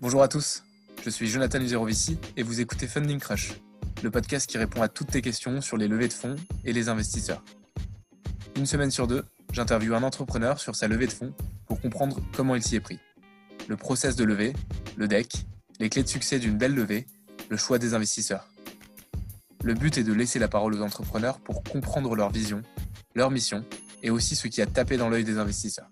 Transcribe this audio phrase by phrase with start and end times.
[0.00, 0.62] Bonjour à tous,
[1.04, 3.54] je suis Jonathan Uzerovici et vous écoutez Funding Crush,
[4.04, 6.88] le podcast qui répond à toutes tes questions sur les levées de fonds et les
[6.88, 7.42] investisseurs.
[8.54, 11.34] Une semaine sur deux, j'interviewe un entrepreneur sur sa levée de fonds
[11.66, 13.00] pour comprendre comment il s'y est pris.
[13.66, 14.52] Le process de levée,
[14.96, 15.32] le deck,
[15.80, 17.04] les clés de succès d'une belle levée,
[17.48, 18.46] le choix des investisseurs.
[19.64, 22.62] Le but est de laisser la parole aux entrepreneurs pour comprendre leur vision,
[23.16, 23.64] leur mission
[24.04, 25.90] et aussi ce qui a tapé dans l'œil des investisseurs.